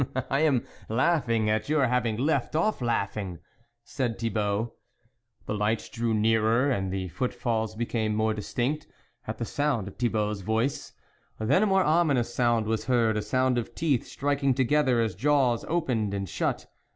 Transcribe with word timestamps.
"I 0.31 0.39
am 0.39 0.65
laughing 0.89 1.47
at 1.47 1.69
your 1.69 1.85
having 1.85 2.17
left 2.17 2.55
off 2.55 2.81
laughing," 2.81 3.37
said 3.83 4.17
Thibault. 4.17 4.73
The 5.45 5.53
lights 5.53 5.89
drew 5.89 6.15
nearer, 6.15 6.71
and 6.71 6.91
the 6.91 7.09
foot 7.09 7.35
falls 7.35 7.75
became 7.75 8.15
more 8.15 8.33
distinct, 8.33 8.87
at 9.27 9.37
the 9.37 9.45
sound 9.45 9.87
of 9.87 9.93
9 9.93 9.93
8 9.93 9.93
THE 9.93 9.93
WOLF 9.93 9.93
LEADER 9.93 9.97
Thibault's 9.99 10.41
voice. 10.41 10.93
Then 11.37 11.61
a 11.61 11.67
more 11.67 11.83
ominous 11.83 12.33
sound 12.33 12.65
was 12.65 12.85
heard, 12.85 13.15
a 13.15 13.21
sound 13.21 13.59
of 13.59 13.75
teeth 13.75 14.07
striking 14.07 14.55
together, 14.55 15.01
as 15.01 15.13
jaws 15.13 15.63
opened 15.67 16.15
and 16.15 16.27
shut. 16.27 16.65